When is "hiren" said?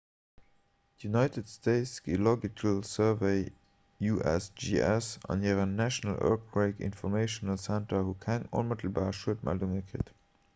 5.45-5.75